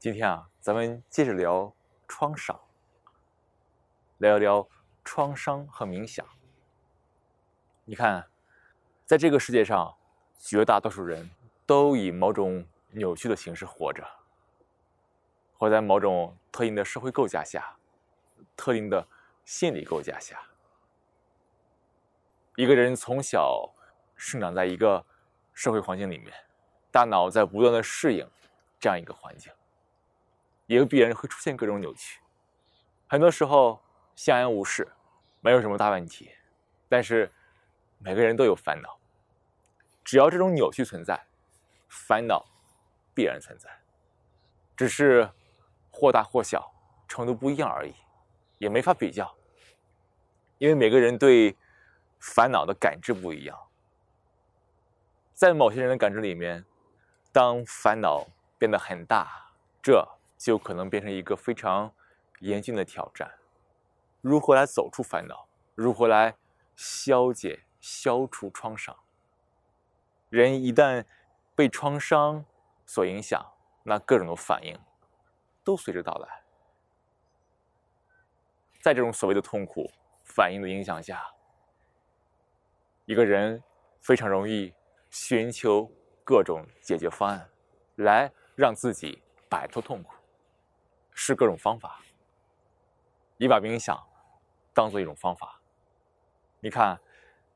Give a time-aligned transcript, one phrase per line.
[0.00, 1.74] 今天啊，咱们接着聊
[2.06, 2.56] 创伤，
[4.18, 4.68] 聊一聊
[5.02, 6.24] 创伤和冥想。
[7.84, 8.28] 你看，
[9.04, 9.96] 在这个世界上，
[10.38, 11.28] 绝大多数人
[11.66, 14.06] 都以某种扭曲的形式活着，
[15.56, 17.76] 活在某种特定的社会构架下，
[18.56, 19.08] 特定的
[19.44, 20.40] 心理构架下。
[22.54, 23.74] 一个人从小
[24.14, 25.04] 生长在一个
[25.52, 26.32] 社会环境里面，
[26.92, 28.24] 大脑在不断的适应
[28.78, 29.52] 这样一个环境，
[30.68, 32.20] 也必然会出现各种扭曲。
[33.08, 33.82] 很多时候
[34.14, 34.86] 相安无事，
[35.40, 36.30] 没有什么大问题，
[36.88, 37.32] 但是。
[38.00, 38.96] 每个人都有烦恼，
[40.04, 41.20] 只要这种扭曲存在，
[41.88, 42.46] 烦恼
[43.12, 43.68] 必然存在，
[44.76, 45.28] 只是
[45.90, 46.72] 或大或小，
[47.08, 47.92] 程度不一样而已，
[48.58, 49.34] 也没法比较，
[50.58, 51.56] 因为每个人对
[52.20, 53.58] 烦恼的感知不一样。
[55.34, 56.64] 在某些人的感知里面，
[57.32, 59.50] 当烦恼变得很大，
[59.82, 61.92] 这就可能变成一个非常
[62.38, 63.30] 严峻的挑战。
[64.22, 65.48] 如何来走出烦恼？
[65.74, 66.36] 如何来
[66.74, 67.64] 消解？
[67.80, 68.96] 消除创伤。
[70.30, 71.06] 人一旦
[71.54, 72.44] 被创伤
[72.84, 73.52] 所影响，
[73.84, 74.76] 那各种的反应
[75.62, 76.42] 都随之到来。
[78.80, 79.90] 在这种所谓的痛苦
[80.24, 81.24] 反应的影响下，
[83.04, 83.62] 一个人
[84.00, 84.74] 非常容易
[85.08, 85.90] 寻求
[86.24, 87.48] 各种解决方案，
[87.94, 90.12] 来让自己摆脱痛苦，
[91.18, 92.00] 是各种方法。
[93.36, 94.00] 你把冥想
[94.72, 95.60] 当做一种方法，
[96.60, 96.96] 你看。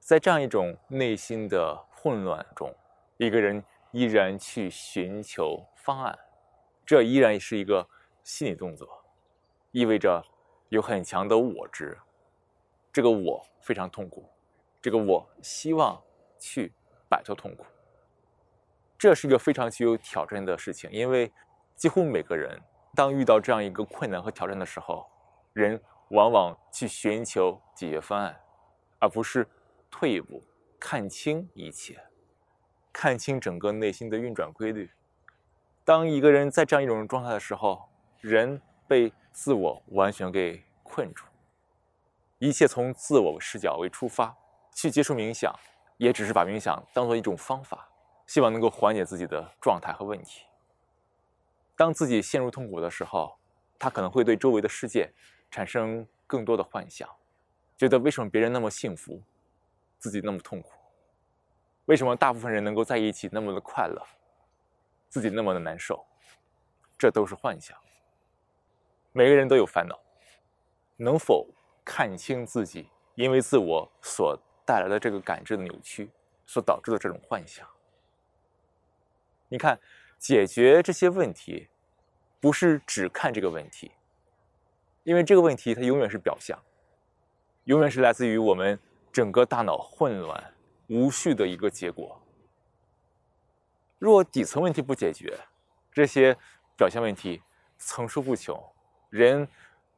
[0.00, 2.74] 在这样一种内心的混乱中，
[3.18, 6.18] 一个人依然去寻求方案，
[6.86, 7.86] 这依然是一个
[8.22, 9.04] 心理动作，
[9.70, 10.24] 意味着
[10.70, 11.98] 有很强的我执。
[12.90, 14.26] 这个我非常痛苦，
[14.80, 16.02] 这个我希望
[16.38, 16.72] 去
[17.06, 17.66] 摆脱痛苦。
[18.96, 21.30] 这是一个非常具有挑战的事情，因为
[21.76, 22.58] 几乎每个人
[22.98, 25.06] 当遇到这样一个困难和挑战的时候，
[25.52, 28.36] 人往往去寻求解决方案，
[28.98, 29.46] 而不是。
[29.90, 30.42] 退一步，
[30.78, 31.98] 看清一切，
[32.92, 34.90] 看清整个内心的运转规律。
[35.82, 37.88] 当一个人在这样一种状态的时候，
[38.20, 41.24] 人被自我完全给困住，
[42.38, 44.36] 一切从自我视角为出发
[44.74, 45.54] 去接触冥想，
[45.96, 47.88] 也只是把冥想当做一种方法，
[48.26, 50.47] 希望能够缓解自己的状态和问题。
[51.78, 53.38] 当自己陷入痛苦的时候，
[53.78, 55.08] 他可能会对周围的世界
[55.48, 57.08] 产生更多的幻想，
[57.76, 59.22] 觉得为什么别人那么幸福？
[59.96, 60.72] 自己那么痛苦，
[61.84, 64.04] 为什么大部分人能够在一起那么的快乐，
[65.08, 66.04] 自己那么的难受？
[66.98, 67.78] 这都是幻想。
[69.12, 69.96] 每个人都有烦恼，
[70.96, 71.46] 能否
[71.84, 76.10] 看清自己因为自我所带来的这个感知的扭曲
[76.44, 77.64] 所导致的这种幻想？
[79.48, 79.80] 你看，
[80.18, 81.68] 解决这些问题，
[82.40, 83.92] 不是只看这个问题，
[85.04, 86.58] 因为这个问题它永远是表象，
[87.64, 88.78] 永远是来自于我们。
[89.10, 90.54] 整个大脑混乱
[90.88, 92.22] 无序的一个结果。
[93.98, 95.36] 若底层问题不解决，
[95.90, 96.36] 这些
[96.76, 97.42] 表现问题
[97.78, 98.62] 层出不穷。
[99.08, 99.48] 人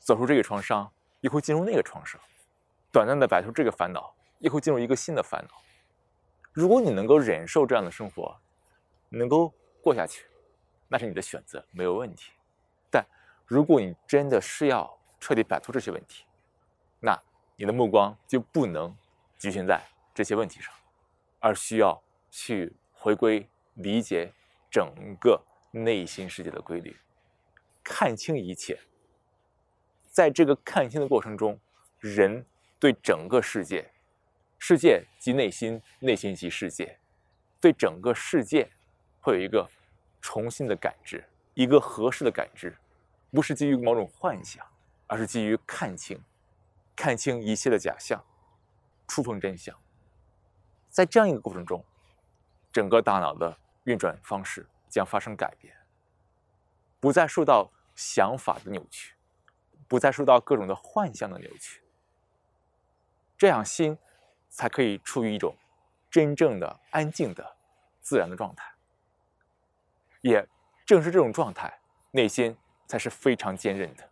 [0.00, 2.18] 走出这个创伤，又会进入那个创伤；
[2.90, 5.54] 短暂的摆脱这个烦恼，又会进入一个新的烦恼。
[6.50, 8.36] 如果你能够忍受这样的生活，
[9.10, 9.52] 能够
[9.84, 10.24] 过下去，
[10.88, 12.32] 那是你的选择，没有问题。
[12.90, 13.06] 但
[13.46, 16.24] 如果你真的是要彻底摆脱这些问题，
[17.00, 17.16] 那……
[17.56, 18.92] 你的目光就不能
[19.38, 19.80] 局限在
[20.12, 20.74] 这些问题上，
[21.38, 24.32] 而需要去回归理解
[24.68, 25.40] 整个
[25.70, 26.96] 内心世界的规律，
[27.84, 28.76] 看清一切。
[30.10, 31.56] 在这个看清的过程中，
[32.00, 32.44] 人
[32.80, 33.88] 对整个世界，
[34.58, 36.98] 世界即内心，内心即世界，
[37.60, 38.68] 对整个世界
[39.20, 39.70] 会有一个
[40.24, 42.74] 重新的感知，一个合适的感知，
[43.30, 44.66] 不是基于某种幻想，
[45.06, 46.18] 而是基于看清。
[46.96, 48.24] 看清一切的假象，
[49.06, 49.78] 触碰真相。
[50.88, 51.84] 在这样一个过程中，
[52.72, 55.76] 整个大脑的运转方式将发生改变，
[57.00, 59.14] 不再受到想法的扭曲，
[59.86, 61.82] 不再受到各种的幻象的扭曲。
[63.36, 63.98] 这样心
[64.48, 65.54] 才可以处于一种
[66.10, 67.56] 真正的安静的
[68.00, 68.73] 自然的状态。
[70.24, 70.44] 也
[70.84, 71.72] 正是这种状态，
[72.10, 72.56] 内心
[72.86, 74.10] 才是非常坚韧的。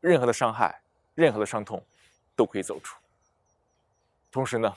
[0.00, 0.80] 任何的伤害。
[1.16, 1.82] 任何的伤痛
[2.36, 3.00] 都可以走出，
[4.30, 4.76] 同时呢，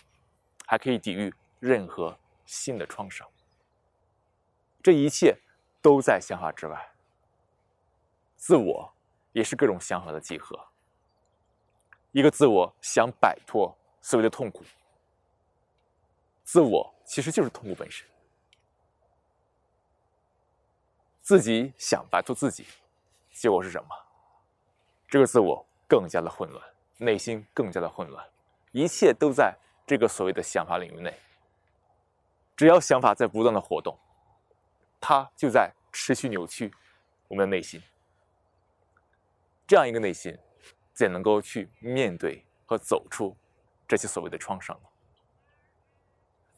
[0.65, 3.27] 还可以抵御任何新的创伤。
[4.81, 5.37] 这一切
[5.81, 6.93] 都在想法之外。
[8.37, 8.93] 自我
[9.33, 10.57] 也是各种想法的集合。
[12.13, 14.63] 一个自我想摆脱所谓的痛苦，
[16.45, 18.07] 自我其实就是痛苦本身。
[21.29, 22.65] 自己想摆脱自己，
[23.31, 23.89] 结果是什么？
[25.07, 26.67] 这个自我更加的混乱，
[26.97, 28.27] 内心更加的混乱，
[28.71, 29.55] 一切都在
[29.85, 31.15] 这个所谓的想法领域内。
[32.57, 33.95] 只要想法在不断的活动，
[34.99, 36.73] 它就在持续扭曲
[37.27, 37.79] 我们的内心。
[39.67, 40.35] 这样一个内心，
[40.93, 43.37] 怎能够去面对和走出
[43.87, 44.89] 这些所谓的创伤呢？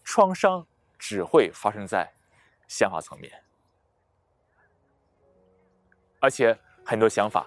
[0.06, 0.66] 创伤
[0.98, 2.14] 只会发生在
[2.70, 3.44] 想法层面，
[6.22, 7.46] 而且很多想法，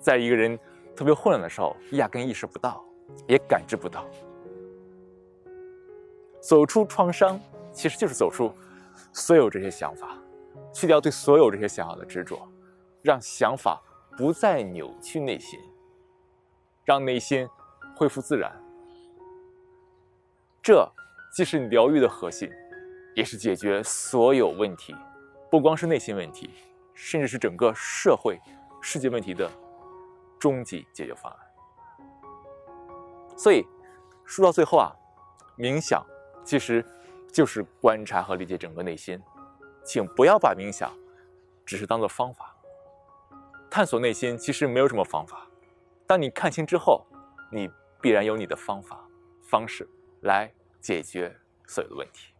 [0.00, 0.58] 在一个人
[0.96, 2.84] 特别混乱的时候，压根意识不到，
[3.28, 4.04] 也感知不到。
[6.40, 7.40] 走出创伤，
[7.72, 8.52] 其实就是走出
[9.12, 10.18] 所有这些想法，
[10.72, 12.36] 去掉对所有这些想法的执着，
[13.02, 13.80] 让想法。
[14.16, 15.60] 不再扭曲内心，
[16.84, 17.48] 让内心
[17.94, 18.50] 恢复自然。
[20.60, 20.84] 这
[21.32, 22.50] 既是疗愈的核心，
[23.14, 24.92] 也是解决所有问题，
[25.48, 26.50] 不光是内心问题，
[27.00, 28.40] 甚至是整个社会、
[28.82, 29.48] 世界问题的
[30.36, 31.38] 终极解决方案。
[33.36, 33.64] 所以
[34.24, 34.90] 说到最后啊，
[35.56, 36.04] 冥想
[36.44, 36.84] 其实
[37.32, 39.22] 就是观察和理解整个内心，
[39.84, 40.92] 请不要把冥想
[41.64, 42.56] 只是当做方法。
[43.70, 45.46] 探索内心其实没有什么方法，
[46.04, 47.06] 当你看清之后，
[47.52, 49.06] 你必然有你的方法、
[49.40, 49.88] 方式
[50.22, 52.34] 来解决所有的问题。